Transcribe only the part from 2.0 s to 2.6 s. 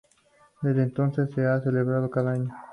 cada año.